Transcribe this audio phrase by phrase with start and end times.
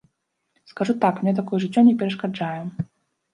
[0.71, 2.61] Скажу так, мне такое жыццё не перашкаджае.